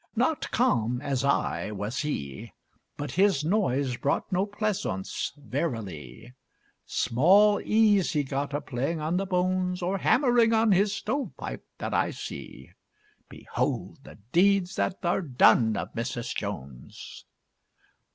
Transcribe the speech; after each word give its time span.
Not 0.15 0.49
calm, 0.49 0.99
as 0.99 1.23
I, 1.23 1.69
was 1.71 1.99
he; 1.99 2.53
But 2.97 3.11
his 3.11 3.45
noise 3.45 3.97
brought 3.97 4.31
no 4.31 4.47
pleasaunce, 4.47 5.31
verily. 5.37 6.33
Small 6.87 7.61
ease 7.63 8.13
he 8.13 8.23
got 8.23 8.51
of 8.55 8.65
playing 8.65 8.99
on 8.99 9.17
the 9.17 9.27
bones 9.27 9.83
Or 9.83 9.99
hammering 9.99 10.53
on 10.53 10.71
his 10.71 10.91
stove 10.91 11.37
pipe, 11.37 11.67
that 11.77 11.93
I 11.93 12.09
see. 12.09 12.71
Behold 13.29 13.99
the 14.03 14.17
deeds 14.31 14.75
that 14.77 15.05
are 15.05 15.21
done 15.21 15.77
of 15.77 15.93
Mrs. 15.93 16.35
Jones! 16.35 17.25